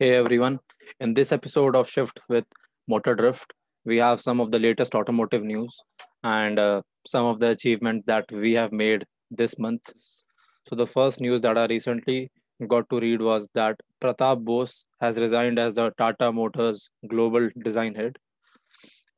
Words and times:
Hey 0.00 0.14
everyone, 0.14 0.60
in 1.00 1.12
this 1.12 1.32
episode 1.32 1.74
of 1.74 1.90
Shift 1.90 2.20
with 2.28 2.44
Motor 2.86 3.16
Drift, 3.16 3.52
we 3.84 3.98
have 3.98 4.20
some 4.20 4.40
of 4.40 4.52
the 4.52 4.58
latest 4.60 4.94
automotive 4.94 5.42
news 5.42 5.76
and 6.22 6.56
uh, 6.56 6.82
some 7.04 7.26
of 7.26 7.40
the 7.40 7.48
achievements 7.48 8.04
that 8.06 8.30
we 8.30 8.52
have 8.52 8.70
made 8.70 9.04
this 9.32 9.58
month. 9.58 9.92
So, 10.68 10.76
the 10.76 10.86
first 10.86 11.20
news 11.20 11.40
that 11.40 11.58
I 11.58 11.66
recently 11.66 12.30
got 12.68 12.88
to 12.90 13.00
read 13.00 13.20
was 13.20 13.48
that 13.54 13.80
Pratap 14.00 14.44
Bose 14.44 14.86
has 15.00 15.16
resigned 15.16 15.58
as 15.58 15.74
the 15.74 15.90
Tata 15.98 16.32
Motors 16.32 16.90
global 17.08 17.48
design 17.64 17.96
head. 17.96 18.18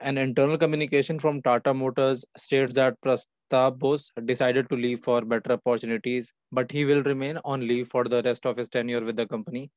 An 0.01 0.17
internal 0.17 0.57
communication 0.57 1.19
from 1.19 1.43
Tata 1.43 1.75
Motors 1.75 2.25
states 2.39 2.73
that 2.73 2.95
Pratap 3.05 3.79
Bose 3.79 4.11
decided 4.25 4.71
to 4.71 4.77
leave 4.77 5.01
for 5.01 5.21
better 5.21 5.53
opportunities, 5.53 6.33
but 6.51 6.73
he 6.73 6.87
will 6.87 7.03
remain 7.03 7.39
on 7.45 7.69
leave 7.69 7.89
for 7.89 8.05
the 8.05 8.23
rest 8.23 8.47
of 8.47 8.57
his 8.57 8.71
tenure 8.71 9.03
with 9.03 9.17
the 9.17 9.27
company 9.27 9.71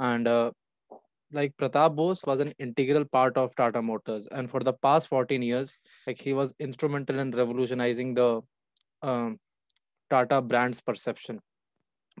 and 0.00 0.26
uh, 0.26 0.50
like 1.30 1.56
Pratap 1.56 1.94
Bose 1.94 2.22
was 2.26 2.40
an 2.40 2.52
integral 2.58 3.04
part 3.04 3.36
of 3.36 3.54
Tata 3.54 3.80
Motors, 3.80 4.26
and 4.32 4.50
for 4.50 4.60
the 4.60 4.72
past 4.72 5.08
14 5.08 5.42
years, 5.42 5.78
like 6.06 6.20
he 6.20 6.32
was 6.32 6.52
instrumental 6.58 7.18
in 7.18 7.30
revolutionizing 7.30 8.14
the 8.14 8.40
um, 9.02 9.38
Tata 10.08 10.42
brand's 10.42 10.80
perception. 10.80 11.38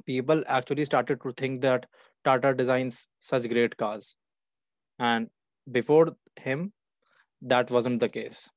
People 0.06 0.44
actually 0.46 0.84
started 0.84 1.20
to 1.22 1.32
think 1.32 1.62
that 1.62 1.86
Tata 2.24 2.54
designs 2.54 3.08
such 3.20 3.48
great 3.48 3.76
cars, 3.76 4.14
and 4.98 5.28
before 5.72 6.12
him, 6.38 6.72
that 7.42 7.70
wasn't 7.70 7.98
the 7.98 8.08
case. 8.08 8.48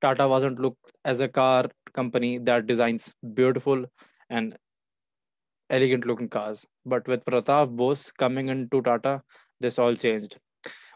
Tata 0.00 0.28
wasn't 0.28 0.60
looked 0.60 0.92
as 1.04 1.20
a 1.20 1.28
car 1.28 1.64
company 1.92 2.38
that 2.38 2.66
designs 2.66 3.12
beautiful 3.34 3.84
and 4.30 4.56
elegant 5.70 6.06
looking 6.06 6.28
cars. 6.28 6.66
But 6.86 7.06
with 7.06 7.24
Pratap 7.24 7.76
Bose 7.76 8.10
coming 8.12 8.48
into 8.48 8.82
Tata, 8.82 9.22
this 9.60 9.78
all 9.78 9.94
changed. 9.94 10.38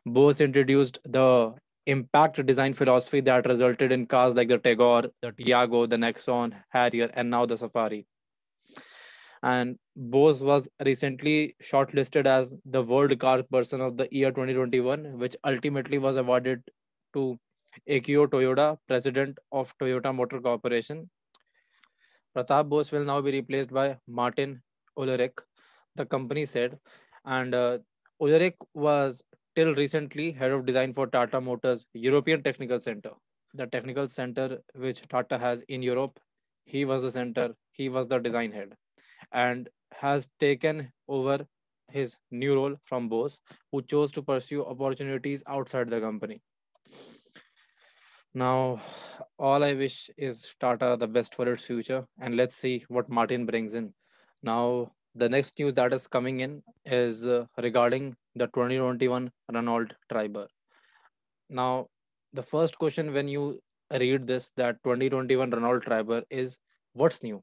Bose 0.07 0.41
introduced 0.41 0.99
the 1.05 1.55
impact 1.87 2.45
design 2.47 2.73
philosophy 2.73 3.21
that 3.21 3.47
resulted 3.47 3.93
in 3.93 4.07
cars 4.07 4.35
like 4.35 4.49
the 4.49 4.59
Tigor, 4.59 5.11
the 5.21 5.33
Tiago, 5.33 5.87
the 5.87 5.97
Nexon, 5.97 6.53
Harrier, 6.71 7.11
and 7.15 7.31
now 7.31 7.47
the 7.47 7.57
Safari. 7.57 8.07
And 9.43 9.77
Bose 9.97 10.41
was 10.43 10.69
recently 10.85 11.57
shortlisted 11.63 12.27
as 12.27 12.55
the 12.65 12.83
World 12.83 13.19
Car 13.19 13.43
Person 13.43 13.81
of 13.81 13.97
the 13.97 14.09
Year 14.13 14.31
2021, 14.31 15.19
which 15.19 15.37
ultimately 15.45 15.99
was 15.99 16.17
awarded 16.17 16.63
to 17.15 17.39
Akio 17.89 18.29
Toyoda, 18.29 18.79
president 18.87 19.39
of 19.51 19.77
Toyota 19.79 20.15
Motor 20.15 20.41
Corporation. 20.41 21.11
Pratap 22.37 22.69
Bose 22.69 22.91
will 22.93 23.05
now 23.05 23.21
be 23.21 23.33
replaced 23.33 23.71
by 23.73 23.99
Martin 24.07 24.63
Uhlig, 24.99 25.33
the 25.97 26.07
company 26.07 26.45
said. 26.47 26.79
And 27.25 27.55
uh, 27.55 27.79
Uhlig 28.21 28.55
was 28.75 29.23
till 29.55 29.75
recently 29.75 30.33
head 30.33 30.51
of 30.51 30.65
design 30.67 30.93
for 30.93 31.07
Tata 31.07 31.41
Motors 31.41 31.87
European 31.93 32.43
Technical 32.43 32.81
Center, 32.81 33.11
the 33.55 33.67
technical 33.67 34.09
center 34.09 34.59
which 34.75 35.03
Tata 35.09 35.39
has 35.39 35.63
in 35.69 35.83
Europe. 35.83 36.19
He 36.65 36.85
was 36.85 37.03
the 37.03 37.11
center, 37.11 37.55
he 37.73 37.89
was 37.89 38.07
the 38.07 38.19
design 38.19 38.53
head, 38.53 38.75
and 39.33 39.69
has 39.93 40.29
taken 40.41 40.93
over 41.09 41.47
his 41.91 42.19
new 42.31 42.55
role 42.55 42.77
from 42.85 43.09
Bose, 43.09 43.39
who 43.71 43.83
chose 43.83 44.13
to 44.13 44.23
pursue 44.23 44.65
opportunities 44.65 45.43
outside 45.47 45.91
the 45.91 46.01
company. 46.01 46.41
Now, 48.35 48.81
all 49.39 49.63
I 49.63 49.75
wish 49.75 50.09
is 50.17 50.55
Tata 50.59 50.97
the 50.99 51.07
best 51.07 51.35
for 51.35 51.47
its 51.53 51.65
future, 51.65 52.07
and 52.19 52.35
let's 52.35 52.57
see 52.57 52.85
what 52.89 53.11
Martin 53.11 53.45
brings 53.45 53.75
in. 53.75 53.93
Now, 54.43 54.93
the 55.15 55.29
next 55.29 55.59
news 55.59 55.75
that 55.75 55.93
is 55.93 56.07
coming 56.07 56.41
in 56.41 56.63
is 56.87 57.27
uh, 57.27 57.45
regarding 57.59 58.17
the 58.35 58.47
2021 58.47 59.31
Renault 59.53 59.89
Triber. 60.11 60.47
Now, 61.51 61.89
the 62.33 62.43
first 62.43 62.79
question 62.79 63.13
when 63.13 63.29
you 63.29 63.61
read 63.91 64.27
this 64.27 64.51
that 64.57 64.83
2021 64.83 65.51
Renault 65.51 65.81
Triber 65.81 66.23
is 66.31 66.57
what's 66.95 67.23
new? 67.23 67.43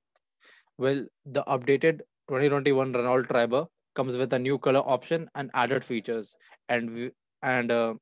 Well, 0.80 1.06
the 1.26 1.44
updated 1.44 2.00
2021 2.30 2.94
Renault 2.94 3.24
Triber 3.24 3.68
comes 3.94 4.18
with 4.18 4.34
a 4.34 4.40
new 4.40 4.58
color 4.58 4.80
option 4.80 5.30
and 5.36 5.52
added 5.54 5.84
features, 5.84 6.36
and 6.68 7.12
and 7.44 7.72
uh, 7.72 7.94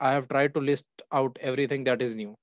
I 0.00 0.12
have 0.12 0.28
tried 0.28 0.54
to 0.54 0.60
list 0.60 0.86
out 1.12 1.38
everything 1.40 1.84
that 1.84 2.02
is 2.02 2.16
new. 2.16 2.36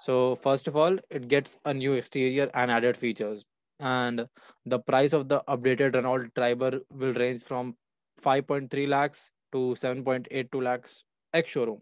So 0.00 0.36
first 0.36 0.68
of 0.68 0.76
all, 0.76 0.98
it 1.10 1.28
gets 1.28 1.56
a 1.64 1.72
new 1.72 1.94
exterior 1.94 2.50
and 2.54 2.70
added 2.70 2.96
features. 2.96 3.44
And 3.80 4.26
the 4.64 4.78
price 4.78 5.12
of 5.12 5.28
the 5.28 5.42
updated 5.48 5.94
Renault 5.94 6.28
Triber 6.36 6.80
will 6.90 7.12
range 7.12 7.42
from 7.42 7.76
5.3 8.22 8.88
lakhs 8.88 9.30
to 9.52 9.74
7.82 9.78 10.62
lakhs 10.62 11.04
ex 11.34 11.50
showroom. 11.50 11.80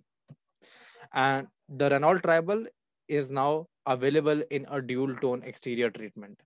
And 1.12 1.46
the 1.68 1.90
Renault 1.90 2.18
Triber 2.18 2.66
is 3.08 3.30
now 3.30 3.66
available 3.86 4.42
in 4.50 4.66
a 4.70 4.80
dual 4.80 5.14
tone 5.16 5.42
exterior 5.44 5.90
treatment. 5.90 6.40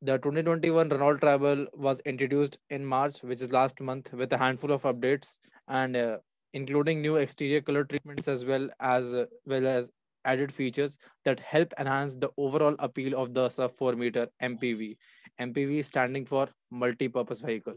The 0.00 0.16
2021 0.18 0.90
Renault 0.90 1.18
Triber 1.18 1.66
was 1.74 2.00
introduced 2.00 2.58
in 2.70 2.84
March, 2.84 3.18
which 3.22 3.42
is 3.42 3.50
last 3.50 3.80
month, 3.80 4.12
with 4.12 4.32
a 4.32 4.38
handful 4.38 4.70
of 4.70 4.82
updates 4.82 5.38
and 5.66 5.96
uh, 5.96 6.18
including 6.54 7.00
new 7.00 7.16
exterior 7.16 7.60
color 7.60 7.84
treatments 7.84 8.28
as 8.28 8.44
well 8.44 8.68
as 8.80 9.14
uh, 9.14 9.26
well 9.46 9.66
as 9.66 9.90
added 10.24 10.52
features 10.52 10.98
that 11.24 11.40
help 11.40 11.72
enhance 11.78 12.14
the 12.14 12.30
overall 12.36 12.74
appeal 12.78 13.18
of 13.18 13.34
the 13.34 13.48
sub 13.48 13.72
4 13.72 13.92
meter 13.92 14.28
MPV. 14.42 14.96
MPV 15.40 15.84
standing 15.84 16.24
for 16.26 16.48
multi-purpose 16.70 17.40
vehicle. 17.40 17.74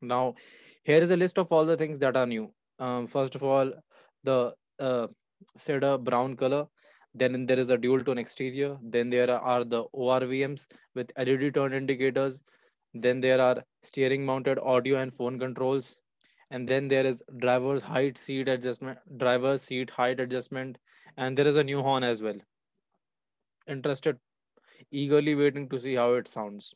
Now, 0.00 0.34
here 0.84 1.00
is 1.00 1.10
a 1.10 1.16
list 1.16 1.38
of 1.38 1.52
all 1.52 1.64
the 1.64 1.76
things 1.76 1.98
that 2.00 2.16
are 2.16 2.26
new. 2.26 2.52
Um, 2.78 3.06
first 3.06 3.34
of 3.34 3.44
all, 3.44 3.72
the 4.24 4.54
uh, 4.78 5.06
cedar 5.56 5.98
brown 5.98 6.36
color. 6.36 6.66
Then 7.14 7.44
there 7.46 7.60
is 7.60 7.70
a 7.70 7.76
dual 7.76 8.00
tone 8.00 8.18
exterior. 8.18 8.76
Then 8.82 9.10
there 9.10 9.30
are 9.30 9.64
the 9.64 9.84
ORVMs 9.94 10.66
with 10.94 11.12
LED 11.16 11.54
turn 11.54 11.72
indicators. 11.74 12.42
Then 12.94 13.20
there 13.20 13.40
are 13.40 13.62
steering 13.82 14.24
mounted 14.24 14.58
audio 14.58 14.98
and 14.98 15.14
phone 15.14 15.38
controls 15.38 15.98
and 16.52 16.68
then 16.68 16.88
there 16.88 17.06
is 17.06 17.22
driver's 17.42 17.82
height 17.90 18.18
seat 18.22 18.48
adjustment 18.54 18.98
driver's 19.20 19.62
seat 19.62 19.90
height 19.98 20.20
adjustment 20.24 20.78
and 21.16 21.36
there 21.36 21.46
is 21.46 21.56
a 21.56 21.64
new 21.64 21.82
horn 21.82 22.04
as 22.04 22.20
well. 22.22 22.40
Interested 23.66 24.18
eagerly 24.90 25.34
waiting 25.34 25.68
to 25.70 25.78
see 25.78 25.94
how 25.94 26.12
it 26.14 26.28
sounds. 26.28 26.74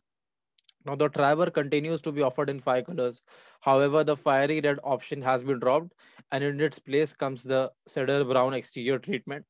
Now 0.86 0.94
the 0.94 1.08
Triber 1.10 1.52
continues 1.52 2.00
to 2.02 2.12
be 2.12 2.22
offered 2.22 2.48
in 2.48 2.60
five 2.60 2.86
colors. 2.86 3.22
However 3.60 4.02
the 4.04 4.16
fiery 4.16 4.60
red 4.60 4.78
option 4.82 5.20
has 5.20 5.42
been 5.42 5.58
dropped 5.58 5.92
and 6.32 6.44
in 6.44 6.60
its 6.60 6.78
place 6.78 7.12
comes 7.12 7.42
the 7.42 7.70
cedar 7.86 8.24
brown 8.24 8.54
exterior 8.54 8.98
treatment. 8.98 9.44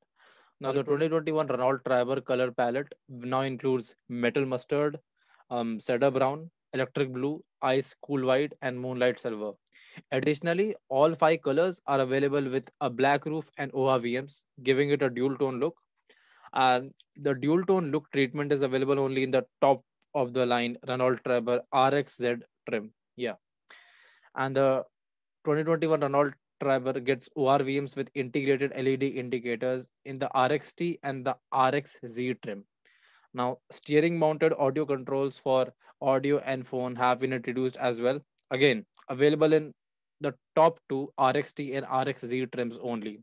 Now 0.61 0.73
the 0.73 0.83
2021 0.83 1.47
renault 1.47 1.85
Triber 1.85 2.25
color 2.25 2.51
palette 2.51 2.93
now 3.09 3.43
includes 3.43 3.95
metal 4.09 4.45
mustard 4.45 4.99
um, 5.51 5.79
cedar 5.79 6.11
brown 6.11 6.51
electric 6.73 7.13
blue 7.13 7.45
ice 7.63 7.95
cool 8.03 8.27
white 8.27 8.55
and 8.63 8.81
moonlight 8.81 9.21
silver 9.21 9.53
Additionally, 10.13 10.75
all 10.89 11.15
five 11.15 11.43
colors 11.43 11.81
are 11.87 12.01
available 12.01 12.49
with 12.49 12.69
a 12.81 12.91
black 12.91 13.27
roof 13.27 13.51
and 13.59 13.73
ORVMs, 13.73 14.43
giving 14.63 14.91
it 14.91 15.03
a 15.03 15.11
dual 15.11 15.37
tone 15.37 15.59
look. 15.61 15.77
And 16.53 16.93
the 17.17 17.35
dual 17.35 17.65
tone 17.65 17.91
look 17.91 18.11
treatment 18.13 18.53
is 18.53 18.63
available 18.63 18.99
only 19.01 19.23
in 19.23 19.31
the 19.31 19.47
top 19.61 19.83
of 20.15 20.33
the 20.33 20.47
line 20.47 20.77
Renault 20.87 21.17
Triber 21.25 21.61
RXZ 21.75 22.43
trim. 22.69 22.93
Yeah. 23.17 23.35
And 24.35 24.57
the 24.57 24.85
2021 25.45 26.01
Renault 26.01 26.33
Triber 26.63 27.05
gets 27.05 27.29
ORVMs 27.37 27.97
with 27.97 28.11
integrated 28.15 28.73
LED 28.75 29.03
indicators 29.03 29.89
in 30.05 30.19
the 30.19 30.31
RXT 30.35 30.99
and 31.03 31.25
the 31.25 31.37
RXZ 31.53 32.43
trim. 32.43 32.65
Now, 33.35 33.59
steering 33.71 34.19
mounted 34.19 34.55
audio 34.59 34.87
controls 34.87 35.37
for 35.37 35.73
audio 36.01 36.39
and 36.39 36.67
phone 36.67 36.97
have 36.97 37.21
been 37.21 37.35
introduced 37.35 37.77
as 37.77 38.01
well. 38.01 38.21
Again, 38.51 38.87
available 39.09 39.53
in 39.53 39.73
the 40.21 40.35
top 40.55 40.79
two 40.89 41.11
RXT 41.19 41.77
and 41.77 41.87
RXZ 41.87 42.53
trims 42.53 42.79
only. 42.83 43.21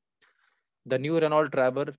The 0.85 0.99
new 0.99 1.19
Renault 1.19 1.47
Triber 1.47 1.95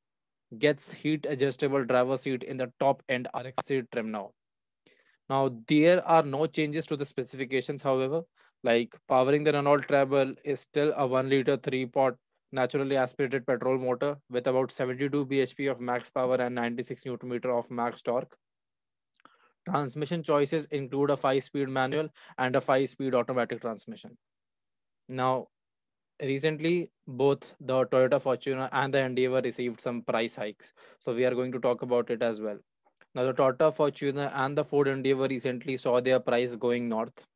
gets 0.59 0.93
heat 0.93 1.27
adjustable 1.29 1.85
driver 1.85 2.17
seat 2.17 2.43
in 2.43 2.57
the 2.57 2.73
top 2.79 3.03
end 3.09 3.29
RXZ 3.35 3.91
trim 3.93 4.11
now. 4.11 4.31
Now, 5.29 5.51
there 5.69 6.07
are 6.07 6.23
no 6.23 6.47
changes 6.47 6.87
to 6.87 6.97
the 6.97 7.05
specifications, 7.05 7.83
however, 7.83 8.23
like 8.63 8.95
powering 9.09 9.45
the 9.45 9.53
Renault 9.53 9.87
Triber 9.89 10.37
is 10.45 10.61
still 10.61 10.93
a 10.97 11.07
1 11.07 11.29
liter 11.29 11.57
3 11.57 11.87
pot 11.87 12.15
naturally 12.53 12.97
aspirated 12.97 13.47
petrol 13.47 13.79
motor 13.79 14.17
with 14.31 14.47
about 14.47 14.71
72 14.71 15.27
bhp 15.27 15.71
of 15.71 15.81
max 15.81 16.11
power 16.11 16.37
and 16.37 16.55
96 16.55 17.05
newton 17.05 17.29
meter 17.29 17.51
of 17.51 17.71
max 17.71 18.01
torque. 18.01 18.37
Transmission 19.67 20.23
choices 20.23 20.67
include 20.67 21.11
a 21.11 21.17
5 21.17 21.43
speed 21.45 21.69
manual 21.69 22.09
and 22.39 22.57
a 22.57 22.61
5 22.61 22.89
speed 22.89 23.15
automatic 23.15 23.61
transmission. 23.61 24.17
Now, 25.09 25.49
recently, 26.23 26.91
both 27.07 27.55
the 27.61 27.87
Toyota 27.87 28.21
Fortuner 28.23 28.69
and 28.73 28.93
the 28.95 29.01
Endeavor 29.01 29.41
received 29.43 29.81
some 29.81 30.03
price 30.03 30.37
hikes. 30.37 30.73
So 31.01 31.15
we 31.15 31.25
are 31.25 31.35
going 31.35 31.53
to 31.53 31.61
talk 31.61 31.83
about 31.83 32.11
it 32.11 32.23
as 32.23 32.41
well. 32.41 32.59
Now, 33.15 33.25
the 33.25 33.35
Toyota 33.35 33.75
Fortuner 33.75 34.31
and 34.35 34.57
the 34.59 34.65
Ford 34.65 34.89
Endeavor 34.89 35.29
recently 35.29 35.77
saw 35.77 36.01
their 36.01 36.21
price 36.21 36.55
going 36.57 36.89
north. 36.89 37.27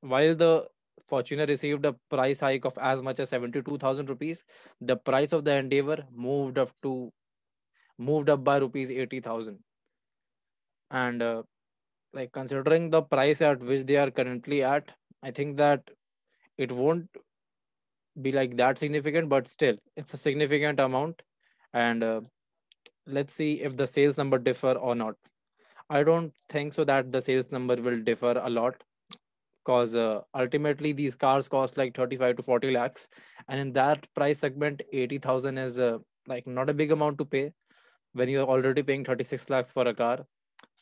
while 0.00 0.34
the 0.34 0.68
Fortuner 1.10 1.48
received 1.48 1.84
a 1.84 1.94
price 2.10 2.40
hike 2.40 2.64
of 2.64 2.76
as 2.78 3.02
much 3.02 3.20
as 3.20 3.30
72,000 3.30 4.10
rupees, 4.10 4.44
the 4.80 4.96
price 4.96 5.32
of 5.32 5.44
the 5.44 5.56
Endeavor 5.56 6.04
moved 6.12 6.58
up 6.58 6.70
to 6.82 7.12
moved 7.98 8.30
up 8.30 8.44
by 8.44 8.58
rupees 8.58 8.90
80,000. 8.92 9.58
And 10.92 11.22
uh, 11.22 11.42
like 12.12 12.30
considering 12.32 12.90
the 12.90 13.02
price 13.02 13.42
at 13.42 13.60
which 13.60 13.84
they 13.84 13.96
are 13.96 14.10
currently 14.10 14.62
at, 14.62 14.92
I 15.22 15.32
think 15.32 15.56
that 15.56 15.90
it 16.58 16.70
won't 16.70 17.08
be 18.20 18.30
like 18.30 18.56
that 18.58 18.78
significant, 18.78 19.28
but 19.28 19.48
still, 19.48 19.76
it's 19.96 20.14
a 20.14 20.18
significant 20.18 20.78
amount. 20.78 21.22
And 21.72 22.04
uh, 22.04 22.20
let's 23.06 23.32
see 23.32 23.54
if 23.62 23.76
the 23.76 23.86
sales 23.86 24.18
number 24.18 24.38
differ 24.38 24.72
or 24.72 24.94
not. 24.94 25.16
I 25.88 26.02
don't 26.02 26.32
think 26.48 26.74
so 26.74 26.84
that 26.84 27.10
the 27.10 27.20
sales 27.20 27.50
number 27.50 27.76
will 27.76 28.00
differ 28.00 28.40
a 28.42 28.50
lot 28.50 28.82
because 29.64 29.94
uh, 29.94 30.20
ultimately 30.34 30.92
these 30.92 31.14
cars 31.14 31.48
cost 31.48 31.76
like 31.76 31.94
35 31.94 32.36
to 32.36 32.42
40 32.42 32.72
lakhs 32.72 33.08
and 33.48 33.60
in 33.60 33.72
that 33.72 34.06
price 34.14 34.38
segment 34.38 34.82
80000 34.92 35.58
is 35.58 35.78
uh, 35.78 35.98
like 36.26 36.46
not 36.46 36.68
a 36.68 36.74
big 36.74 36.92
amount 36.92 37.18
to 37.18 37.24
pay 37.24 37.52
when 38.12 38.28
you're 38.28 38.46
already 38.46 38.82
paying 38.82 39.04
36 39.04 39.48
lakhs 39.50 39.72
for 39.72 39.86
a 39.86 39.94
car 39.94 40.26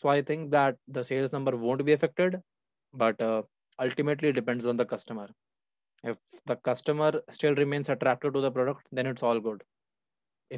so 0.00 0.08
i 0.14 0.20
think 0.30 0.50
that 0.56 0.76
the 0.98 1.04
sales 1.10 1.32
number 1.36 1.54
won't 1.64 1.84
be 1.88 1.92
affected 1.98 2.40
but 3.04 3.20
uh, 3.30 3.42
ultimately 3.86 4.32
depends 4.40 4.66
on 4.72 4.76
the 4.82 4.86
customer 4.94 5.28
if 6.12 6.18
the 6.46 6.56
customer 6.70 7.10
still 7.38 7.54
remains 7.62 7.88
attracted 7.96 8.34
to 8.34 8.40
the 8.46 8.50
product 8.58 8.86
then 8.92 9.06
it's 9.14 9.22
all 9.22 9.40
good 9.48 9.64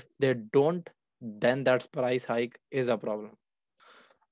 if 0.01 0.07
they 0.19 0.35
don't 0.59 0.91
then 1.45 1.65
that 1.65 1.87
price 1.99 2.25
hike 2.35 2.59
is 2.83 2.89
a 2.89 2.99
problem 3.07 3.33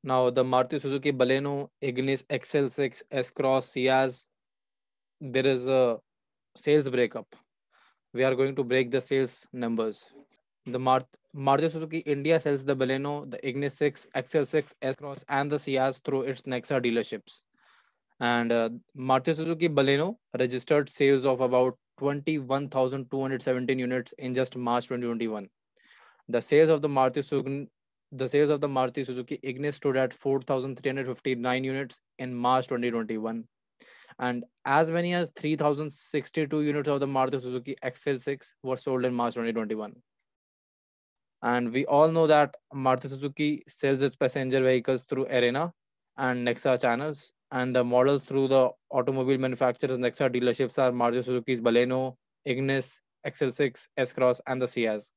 now 0.03 0.31
the 0.31 0.43
Maruti 0.45 0.81
Suzuki 0.81 1.13
Baleno, 1.13 1.69
Ignis 1.81 2.25
XL6, 2.31 3.03
S-Cross, 3.11 3.73
Ciaz, 3.73 4.27
there 5.21 5.47
is 5.47 5.69
a 5.69 5.99
sales 6.57 6.89
breakup. 6.89 7.27
We 8.15 8.25
are 8.25 8.35
going 8.35 8.57
to 8.57 8.65
break 8.65 8.91
the 8.91 9.01
sales 9.01 9.47
numbers. 9.53 10.07
The 10.67 10.79
Mar- 10.79 11.07
Maruti 11.37 11.71
Suzuki 11.71 11.99
India 11.99 12.41
sells 12.41 12.65
the 12.65 12.75
Baleno, 12.75 13.31
the 13.31 13.47
Ignis 13.47 13.77
6, 13.79 14.09
XL6, 14.17 14.75
S-Cross, 14.83 15.25
and 15.29 15.51
the 15.51 15.57
Ciaz 15.57 16.01
through 16.05 16.23
its 16.23 16.43
Nexa 16.43 16.85
dealerships. 16.85 17.43
And 18.19 18.51
uh, 18.51 18.71
Maruti 18.97 19.35
Suzuki 19.35 19.69
Baleno 19.69 20.17
registered 20.39 20.89
sales 20.89 21.25
of 21.25 21.41
about 21.41 21.79
21,217 21.99 23.79
units 23.79 24.13
in 24.19 24.35
just 24.35 24.57
March 24.57 24.85
2021. 24.85 25.49
The 26.29 26.41
sales 26.41 26.71
of 26.71 26.83
the 26.83 26.89
Maruti 26.89 27.25
Suzuki 27.25 27.69
the 28.13 28.27
sales 28.27 28.51
of 28.51 28.61
the 28.61 28.67
Maruti 28.67 29.07
Suzuki 29.07 29.39
Ignis 29.43 29.77
stood 29.77 29.97
at 29.97 30.13
4,359 30.13 31.63
units 31.63 32.01
in 32.19 32.35
March 32.35 32.67
2021. 32.67 33.45
And 34.19 34.45
as 34.65 34.91
many 34.91 35.15
as 35.15 35.31
3,062 35.37 36.63
units 36.63 36.89
of 36.89 36.99
the 36.99 37.07
Maruti 37.07 37.41
Suzuki 37.41 37.77
XL6 37.85 38.53
were 38.65 38.77
sold 38.77 39.05
in 39.05 39.15
March 39.15 39.35
2021. 39.35 39.95
And 41.43 41.73
we 41.73 41.87
all 41.87 42.09
know 42.09 42.27
that 42.27 42.55
Maruti 42.75 43.09
Suzuki 43.09 43.63
sells 43.67 44.03
its 44.03 44.17
passenger 44.17 44.63
vehicles 44.63 45.05
through 45.05 45.27
Arena 45.27 45.73
and 46.17 46.47
Nexa 46.47 46.81
channels. 46.81 47.33
And 47.51 47.75
the 47.75 47.83
models 47.83 48.25
through 48.25 48.49
the 48.49 48.71
automobile 48.91 49.39
manufacturers 49.39 49.99
Nexa 49.99 50.35
dealerships 50.35 50.79
are 50.79 50.93
Maruti 50.93 51.25
Suzuki's 51.25 51.61
Baleno, 51.61 52.17
Ignis, 52.45 53.01
XL6, 53.27 53.89
S-Cross, 53.97 54.41
and 54.47 54.61
the 54.63 54.67
Ciaz. 54.67 55.11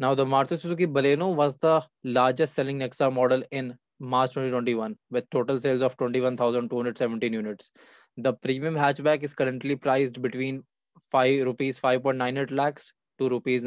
Now, 0.00 0.14
the 0.14 0.24
Maruti 0.24 0.58
Suzuki 0.58 0.86
Baleno 0.86 1.34
was 1.34 1.56
the 1.56 1.82
largest 2.02 2.54
selling 2.54 2.78
Nexa 2.78 3.12
model 3.12 3.42
in 3.50 3.76
March 4.00 4.30
2021 4.30 4.96
with 5.10 5.28
total 5.30 5.58
sales 5.58 5.82
of 5.82 5.96
21,217 5.96 7.32
units. 7.32 7.70
The 8.16 8.32
premium 8.34 8.74
hatchback 8.74 9.22
is 9.22 9.34
currently 9.34 9.76
priced 9.76 10.20
between 10.20 10.64
5 11.10 11.44
rupees 11.44 11.80
5.98 11.80 12.50
lakhs 12.50 12.92
to 13.18 13.28
rupees 13.28 13.62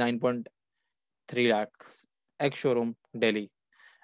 9.3 1.28 1.52
lakhs 1.52 2.06
ex 2.40 2.60
showroom 2.60 2.96
Delhi. 3.18 3.52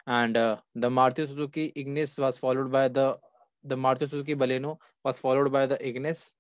And 0.06 0.36
uh, 0.36 0.58
the 0.76 0.90
Maruti 0.90 1.28
Suzuki 1.28 1.72
Ignis 1.76 2.18
was 2.18 2.38
followed 2.38 2.72
by 2.72 2.88
the 2.88 3.18
the 3.64 3.76
Maruti 3.76 4.10
Suzuki 4.10 4.36
Baleno 4.36 4.78
was 5.04 5.18
followed 5.18 5.52
by 5.52 5.66
the 5.66 5.88
Ignis. 5.88 6.34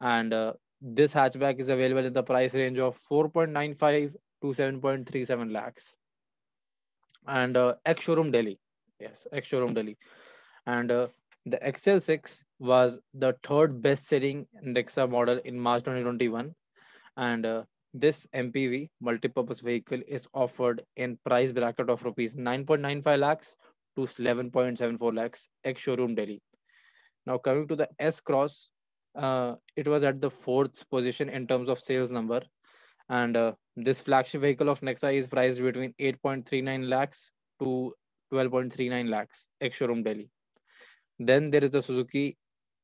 And 0.00 0.32
uh, 0.34 0.52
this 0.82 1.14
hatchback 1.14 1.58
is 1.58 1.70
available 1.70 2.04
in 2.04 2.12
the 2.12 2.22
price 2.22 2.54
range 2.54 2.78
of 2.78 2.98
4.95 3.10 4.12
to 4.42 4.46
7.37 4.48 5.52
lakhs. 5.52 5.96
And 7.26 7.56
uh, 7.56 7.74
showroom 7.98 8.30
delhi. 8.30 8.58
Yes 9.00 9.26
ex 9.32 9.48
showroom 9.48 9.74
delhi. 9.74 9.96
And 10.66 10.90
uh, 10.90 11.08
the 11.46 11.58
xl6 11.58 12.42
was 12.58 12.98
the 13.14 13.34
third 13.42 13.80
best 13.80 14.06
selling 14.06 14.46
nexa 14.62 15.08
model 15.08 15.38
in 15.44 15.58
march 15.58 15.80
2021 15.84 16.54
and 17.16 17.46
uh, 17.46 17.62
this 18.00 18.26
mpv 18.34 18.88
multi-purpose 19.00 19.60
vehicle 19.60 20.00
is 20.06 20.26
offered 20.32 20.82
in 20.96 21.18
price 21.24 21.52
bracket 21.52 21.90
of 21.90 22.04
rupees 22.04 22.34
9.95 22.34 23.18
lakhs 23.18 23.56
to 23.96 24.02
11.74 24.02 25.16
lakhs 25.20 25.48
ex 25.64 25.82
showroom 25.82 26.14
delhi 26.14 26.40
now 27.26 27.38
coming 27.38 27.66
to 27.68 27.76
the 27.76 27.88
s 27.98 28.20
cross 28.20 28.70
uh, 29.16 29.54
it 29.76 29.88
was 29.88 30.04
at 30.04 30.20
the 30.20 30.30
fourth 30.30 30.88
position 30.90 31.28
in 31.28 31.46
terms 31.46 31.68
of 31.68 31.78
sales 31.78 32.10
number 32.10 32.40
and 33.08 33.36
uh, 33.36 33.52
this 33.76 34.00
flagship 34.00 34.42
vehicle 34.42 34.68
of 34.68 34.80
Nexa 34.80 35.14
is 35.14 35.28
priced 35.28 35.62
between 35.62 35.94
8.39 36.00 36.88
lakhs 36.88 37.30
to 37.60 37.94
12.39 38.32 39.08
lakhs, 39.08 39.48
ex 39.60 39.76
showroom 39.76 40.02
Delhi. 40.02 40.28
Then 41.18 41.50
there 41.50 41.64
is 41.64 41.70
the 41.70 41.82
Suzuki 41.82 42.36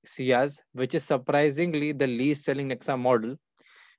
Ciaz, 0.07 0.61
which 0.73 0.95
is 0.95 1.05
surprisingly 1.05 1.93
the 1.93 2.07
least 2.07 2.45
selling 2.45 2.69
Nexa 2.71 2.99
model. 2.99 3.37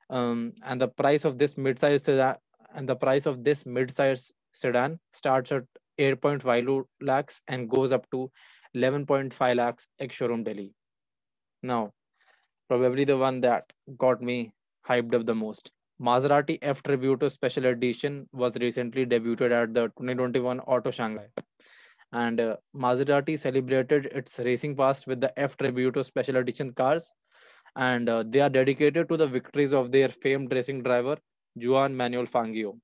Um, 0.10 0.54
and 0.64 0.80
the 0.80 0.88
price 0.88 1.26
of 1.26 1.38
this 1.38 1.58
mid-size 1.58 2.04
sedan 2.04 2.36
and 2.74 2.88
the 2.88 2.96
price 2.96 3.26
of 3.26 3.44
this 3.44 3.66
mid-size 3.66 4.32
sedan 4.54 5.00
starts 5.14 5.52
at 5.52 5.64
8.5 6.00 6.84
lakhs 7.02 7.42
and 7.48 7.70
goes 7.70 7.92
up 7.92 8.10
to 8.12 8.30
11.5 8.76 9.56
lakhs 9.56 9.88
ex 10.00 10.16
showroom 10.16 10.44
Delhi. 10.44 10.74
Now, 11.64 11.94
probably 12.68 13.06
the 13.06 13.18
one 13.18 13.42
that 13.42 13.64
got 13.98 14.22
me 14.22 14.52
hyped 14.88 15.16
up 15.16 15.26
the 15.26 15.36
most. 15.36 15.72
Maserati 16.02 16.60
F 16.62 16.84
Tributo 16.84 17.32
Special 17.32 17.66
Edition 17.68 18.28
was 18.34 18.58
recently 18.58 19.06
debuted 19.06 19.52
at 19.52 19.74
the 19.74 19.88
2021 19.98 20.60
Auto 20.62 20.92
Shanghai. 20.92 21.28
And 22.12 22.40
uh, 22.40 22.58
Maserati 22.76 23.40
celebrated 23.40 24.08
its 24.08 24.38
racing 24.40 24.76
past 24.76 25.08
with 25.08 25.22
the 25.22 25.38
F 25.40 25.56
Tributo 25.56 26.04
Special 26.04 26.38
Edition 26.38 26.72
cars. 26.74 27.14
And 27.78 28.10
uh, 28.10 28.24
they 28.24 28.42
are 28.42 28.50
dedicated 28.50 29.08
to 29.10 29.18
the 29.18 29.28
victories 29.28 29.74
of 29.74 29.92
their 29.92 30.10
famed 30.10 30.52
racing 30.52 30.84
driver, 30.84 31.18
Juan 31.56 31.96
Manuel 31.96 32.26
Fangio. 32.26 32.80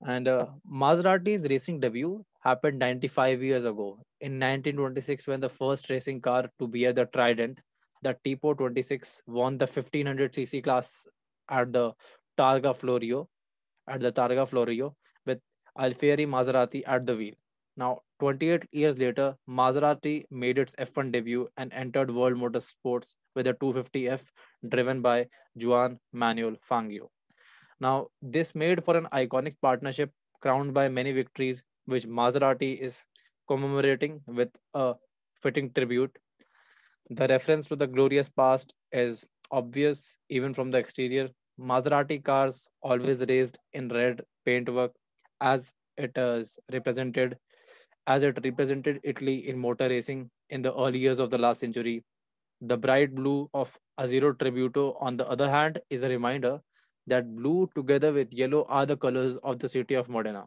And 0.00 0.26
uh, 0.28 0.46
Maserati's 0.68 1.46
racing 1.48 1.80
debut 1.80 2.24
happened 2.40 2.78
95 2.78 3.42
years 3.42 3.64
ago 3.64 3.98
in 4.20 4.38
1926 4.38 5.26
when 5.26 5.40
the 5.40 5.48
first 5.48 5.90
racing 5.90 6.20
car 6.20 6.50
to 6.58 6.66
bear 6.66 6.92
the 6.92 7.06
Trident, 7.06 7.60
the 8.02 8.16
Tipo 8.24 8.56
26, 8.56 9.22
won 9.26 9.58
the 9.58 9.66
1500cc 9.66 10.60
class 10.62 11.06
at 11.48 11.72
the 11.72 11.92
Targa 12.36 12.74
Florio, 12.74 13.28
at 13.88 14.00
the 14.00 14.12
Targa 14.12 14.48
Florio 14.48 14.96
with 15.26 15.40
Alfieri 15.78 16.26
Maserati 16.26 16.82
at 16.86 17.06
the 17.06 17.16
wheel. 17.16 17.34
Now, 17.76 18.00
28 18.20 18.66
years 18.72 18.98
later, 18.98 19.34
Maserati 19.48 20.24
made 20.30 20.58
its 20.58 20.74
F1 20.74 21.10
debut 21.12 21.48
and 21.56 21.72
entered 21.72 22.10
World 22.14 22.36
Motorsports 22.36 23.14
with 23.34 23.46
a 23.46 23.54
250F 23.54 24.20
driven 24.68 25.00
by 25.00 25.26
Juan 25.54 25.98
Manuel 26.12 26.56
Fangio. 26.70 27.08
Now, 27.80 28.08
this 28.20 28.54
made 28.54 28.84
for 28.84 28.96
an 28.96 29.06
iconic 29.12 29.54
partnership 29.62 30.10
crowned 30.40 30.74
by 30.74 30.88
many 30.88 31.12
victories, 31.12 31.62
which 31.86 32.04
Maserati 32.06 32.78
is 32.78 33.04
commemorating 33.48 34.20
with 34.26 34.50
a 34.74 34.94
fitting 35.42 35.72
tribute. 35.72 36.16
The 37.10 37.26
reference 37.26 37.66
to 37.66 37.76
the 37.76 37.86
glorious 37.86 38.28
past 38.28 38.74
is 38.92 39.26
obvious 39.50 40.16
even 40.28 40.52
from 40.54 40.70
the 40.70 40.78
exterior. 40.78 41.30
Maserati 41.58 42.22
cars 42.22 42.68
always 42.82 43.24
raised 43.28 43.58
in 43.72 43.88
red 43.88 44.22
paintwork 44.44 44.92
as 45.40 45.72
it 45.96 46.12
is 46.16 46.58
represented 46.72 47.36
as 48.06 48.22
it 48.22 48.38
represented 48.44 49.00
Italy 49.02 49.48
in 49.48 49.58
motor 49.58 49.88
racing 49.88 50.30
in 50.50 50.62
the 50.62 50.74
early 50.74 50.98
years 50.98 51.18
of 51.18 51.30
the 51.30 51.38
last 51.38 51.60
century. 51.60 52.04
The 52.60 52.76
bright 52.76 53.14
blue 53.14 53.48
of 53.54 53.76
Azzurro 53.98 54.34
Tributo, 54.34 54.96
on 55.00 55.16
the 55.16 55.28
other 55.28 55.50
hand, 55.50 55.80
is 55.90 56.02
a 56.02 56.08
reminder 56.08 56.60
that 57.06 57.34
blue 57.34 57.68
together 57.74 58.12
with 58.12 58.32
yellow 58.32 58.64
are 58.68 58.86
the 58.86 58.96
colors 58.96 59.36
of 59.38 59.58
the 59.58 59.68
city 59.68 59.94
of 59.94 60.08
Modena. 60.08 60.46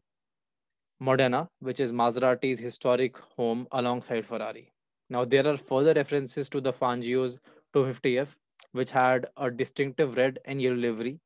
Modena, 0.99 1.49
which 1.59 1.79
is 1.79 1.91
Maserati's 1.91 2.59
historic 2.59 3.17
home 3.17 3.67
alongside 3.71 4.25
Ferrari. 4.25 4.71
Now, 5.09 5.25
there 5.25 5.45
are 5.45 5.57
further 5.57 5.93
references 5.93 6.49
to 6.49 6.61
the 6.61 6.71
Fangio's 6.71 7.37
250F, 7.75 8.35
which 8.71 8.91
had 8.91 9.27
a 9.37 9.51
distinctive 9.51 10.15
red 10.15 10.39
and 10.45 10.61
yellow 10.61 10.77
livery, 10.77 11.19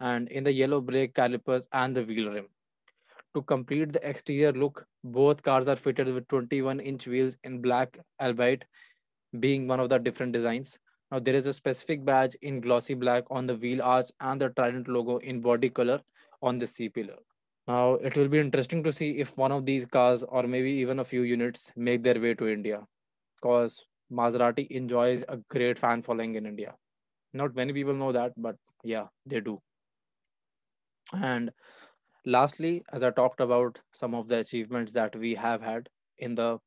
and 0.00 0.28
in 0.28 0.44
the 0.44 0.52
yellow 0.52 0.80
brake 0.80 1.14
calipers 1.14 1.68
and 1.72 1.94
the 1.94 2.02
wheel 2.02 2.30
rim. 2.30 2.48
To 3.34 3.42
complete 3.42 3.92
the 3.92 4.08
exterior 4.08 4.52
look, 4.52 4.84
both 5.04 5.42
cars 5.42 5.68
are 5.68 5.76
fitted 5.76 6.12
with 6.12 6.26
21 6.28 6.80
inch 6.80 7.06
wheels 7.06 7.36
in 7.44 7.62
black 7.62 7.96
albeit 8.20 8.64
being 9.38 9.68
one 9.68 9.78
of 9.78 9.88
the 9.88 9.98
different 9.98 10.32
designs. 10.32 10.78
Now 11.10 11.20
there 11.20 11.34
is 11.34 11.46
a 11.46 11.52
specific 11.52 12.04
badge 12.04 12.36
in 12.42 12.60
glossy 12.60 12.94
black 12.94 13.24
on 13.30 13.46
the 13.46 13.54
wheel 13.54 13.82
arch 13.82 14.06
and 14.20 14.40
the 14.40 14.50
Trident 14.50 14.88
logo 14.88 15.18
in 15.18 15.40
body 15.40 15.70
color 15.70 16.00
on 16.42 16.58
the 16.58 16.66
C 16.66 16.88
pillar. 16.88 17.18
Now 17.68 17.94
it 17.94 18.16
will 18.16 18.28
be 18.28 18.38
interesting 18.38 18.82
to 18.82 18.92
see 18.92 19.18
if 19.18 19.36
one 19.36 19.52
of 19.52 19.64
these 19.64 19.86
cars 19.86 20.24
or 20.24 20.42
maybe 20.44 20.72
even 20.72 20.98
a 20.98 21.04
few 21.04 21.22
units 21.22 21.70
make 21.76 22.02
their 22.02 22.20
way 22.20 22.34
to 22.34 22.48
India 22.48 22.84
because 23.36 23.84
Maserati 24.12 24.66
enjoys 24.70 25.24
a 25.28 25.36
great 25.48 25.78
fan 25.78 26.02
following 26.02 26.34
in 26.34 26.46
India. 26.46 26.74
Not 27.32 27.54
many 27.54 27.72
people 27.72 27.94
know 27.94 28.10
that, 28.10 28.32
but 28.36 28.56
yeah, 28.82 29.06
they 29.24 29.40
do. 29.40 29.60
And 31.12 31.52
lastly, 32.26 32.82
as 32.92 33.02
I 33.02 33.10
talked 33.10 33.40
about 33.40 33.78
some 33.92 34.14
of 34.14 34.28
the 34.28 34.38
achievements 34.38 34.92
that 34.92 35.14
we 35.16 35.34
have 35.34 35.62
had 35.62 35.88
in 36.18 36.34
the 36.34 36.58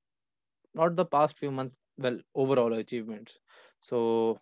not 0.76 0.96
the 0.96 1.06
past 1.06 1.38
few 1.38 1.52
months, 1.52 1.78
well, 1.98 2.18
overall 2.36 2.74
achievements. 2.74 3.38
So 3.80 4.40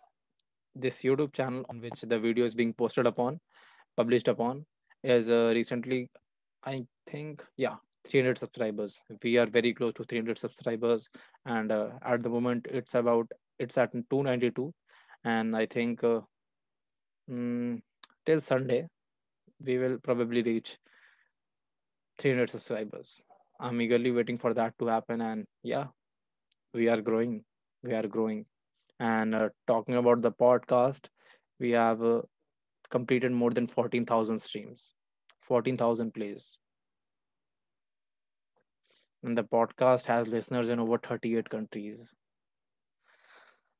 this 0.74 1.02
YouTube 1.02 1.32
channel 1.34 1.64
on 1.68 1.80
which 1.80 2.00
the 2.00 2.18
video 2.18 2.44
is 2.44 2.54
being 2.54 2.72
posted 2.72 3.06
upon, 3.06 3.40
published 3.96 4.28
upon, 4.28 4.64
is 5.02 5.28
uh, 5.28 5.52
recently, 5.54 6.08
I 6.64 6.86
think, 7.06 7.44
yeah, 7.56 7.74
300 8.06 8.38
subscribers. 8.38 9.00
We 9.22 9.36
are 9.36 9.46
very 9.46 9.74
close 9.74 9.92
to 9.94 10.04
300 10.04 10.38
subscribers, 10.38 11.08
and 11.44 11.70
uh, 11.70 11.90
at 12.02 12.22
the 12.22 12.30
moment, 12.30 12.66
it's 12.70 12.94
about 12.94 13.30
it's 13.58 13.76
at 13.78 13.92
292, 13.92 14.72
and 15.24 15.54
I 15.54 15.66
think 15.66 16.02
uh, 16.02 16.20
mm, 17.30 17.80
till 18.24 18.40
Sunday 18.40 18.86
we 19.64 19.78
will 19.78 19.98
probably 19.98 20.42
reach 20.42 20.78
300 22.18 22.50
subscribers. 22.50 23.22
I'm 23.60 23.80
eagerly 23.80 24.10
waiting 24.10 24.38
for 24.38 24.54
that 24.54 24.78
to 24.78 24.86
happen, 24.86 25.20
and 25.20 25.46
yeah, 25.62 25.86
we 26.74 26.88
are 26.88 27.00
growing. 27.00 27.44
We 27.82 27.94
are 27.94 28.06
growing. 28.06 28.46
And 28.98 29.34
uh, 29.34 29.48
talking 29.66 29.96
about 29.96 30.22
the 30.22 30.32
podcast, 30.32 31.08
we 31.58 31.70
have 31.70 32.02
uh, 32.02 32.22
completed 32.90 33.32
more 33.32 33.50
than 33.50 33.66
14,000 33.66 34.40
streams, 34.40 34.94
14,000 35.40 36.12
plays. 36.14 36.58
And 39.22 39.38
the 39.38 39.44
podcast 39.44 40.06
has 40.06 40.28
listeners 40.28 40.68
in 40.68 40.80
over 40.80 40.98
38 40.98 41.48
countries. 41.48 42.14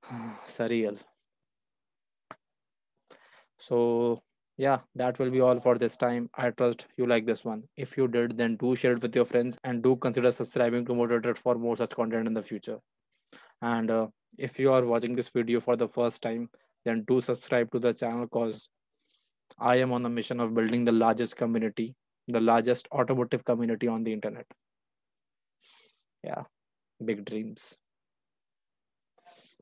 Surreal. 0.46 0.98
So, 3.58 4.22
yeah, 4.62 4.78
that 4.94 5.18
will 5.18 5.30
be 5.30 5.40
all 5.40 5.58
for 5.58 5.76
this 5.76 5.96
time. 5.96 6.30
I 6.34 6.50
trust 6.50 6.86
you 6.96 7.06
like 7.06 7.26
this 7.26 7.44
one. 7.44 7.64
If 7.76 7.96
you 7.96 8.06
did, 8.06 8.36
then 8.36 8.54
do 8.56 8.76
share 8.76 8.92
it 8.92 9.02
with 9.02 9.16
your 9.16 9.24
friends 9.24 9.58
and 9.64 9.82
do 9.82 9.96
consider 9.96 10.30
subscribing 10.30 10.84
to 10.86 10.94
Motivated 10.94 11.36
for 11.36 11.56
more 11.56 11.76
such 11.76 11.96
content 11.96 12.28
in 12.28 12.34
the 12.34 12.42
future. 12.42 12.78
And 13.60 13.90
uh, 13.90 14.06
if 14.38 14.60
you 14.60 14.72
are 14.72 14.84
watching 14.84 15.16
this 15.16 15.30
video 15.30 15.58
for 15.58 15.74
the 15.74 15.88
first 15.88 16.22
time, 16.22 16.48
then 16.84 17.02
do 17.08 17.20
subscribe 17.20 17.72
to 17.72 17.80
the 17.80 17.92
channel 17.92 18.20
because 18.20 18.68
I 19.58 19.74
am 19.86 19.92
on 19.92 20.02
the 20.02 20.08
mission 20.08 20.38
of 20.38 20.54
building 20.54 20.84
the 20.84 20.92
largest 20.92 21.36
community, 21.36 21.96
the 22.28 22.40
largest 22.40 22.86
automotive 22.92 23.44
community 23.44 23.88
on 23.88 24.04
the 24.04 24.12
internet. 24.12 24.46
Yeah, 26.22 26.44
big 27.04 27.24
dreams. 27.24 27.80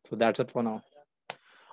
So 0.05 0.17
that's 0.17 0.41
it 0.41 0.51
for 0.51 0.63
now. 0.63 0.83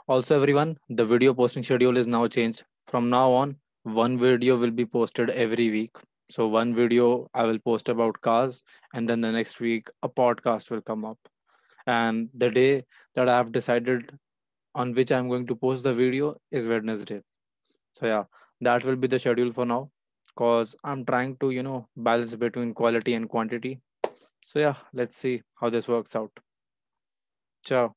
Also, 0.07 0.41
everyone, 0.41 0.77
the 0.88 1.03
video 1.03 1.34
posting 1.34 1.63
schedule 1.63 1.98
is 1.98 2.07
now 2.07 2.25
changed. 2.27 2.63
From 2.88 3.10
now 3.10 3.32
on, 3.32 3.58
one 3.84 4.17
video 4.17 4.56
will 4.58 4.72
be 4.72 4.86
posted 4.86 5.29
every 5.32 5.70
week. 5.70 5.98
So, 6.29 6.48
one 6.48 6.74
video 6.74 7.29
I 7.34 7.46
will 7.46 7.60
post 7.60 7.89
about 7.89 8.22
cars, 8.22 8.63
and 8.94 9.10
then 9.10 9.22
the 9.22 9.32
next 9.32 9.60
week, 9.60 9.89
a 10.03 10.10
podcast 10.10 10.72
will 10.72 10.82
come 10.82 11.03
up. 11.06 11.17
And 11.86 12.29
the 12.34 12.50
day 12.50 12.86
that 13.15 13.27
I 13.27 13.38
have 13.38 13.51
decided 13.51 14.17
on 14.75 14.94
which 14.94 15.12
I'm 15.12 15.27
going 15.27 15.48
to 15.48 15.56
post 15.56 15.84
the 15.84 15.94
video 15.94 16.36
is 16.51 16.65
Wednesday. 16.65 17.22
So, 17.94 18.06
yeah, 18.06 18.24
that 18.62 18.86
will 18.86 18.96
be 18.96 19.08
the 19.08 19.20
schedule 19.20 19.51
for 19.51 19.65
now 19.65 19.91
because 20.27 20.75
I'm 20.84 21.03
trying 21.06 21.38
to, 21.38 21.51
you 21.51 21.63
know, 21.63 21.88
balance 21.96 22.36
between 22.36 22.74
quality 22.74 23.15
and 23.15 23.27
quantity. 23.27 23.82
So, 24.44 24.60
yeah, 24.60 24.75
let's 24.94 25.17
see 25.17 25.41
how 25.56 25.70
this 25.70 25.88
works 25.88 26.15
out. 26.15 26.32
Ciao. 27.65 27.96